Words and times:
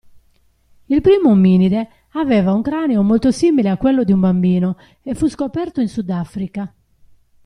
Il 0.85 0.99
primo 1.01 1.29
ominide 1.29 1.87
aveva 2.13 2.53
un 2.53 2.63
cranio 2.63 3.03
molto 3.03 3.29
simile 3.29 3.69
a 3.69 3.77
quello 3.77 4.03
di 4.03 4.11
un 4.11 4.19
bambino 4.19 4.75
e 5.03 5.13
fu 5.13 5.27
scoperto 5.29 5.79
in 5.79 5.89
Sud 5.89 6.09
Africa. 6.09 6.73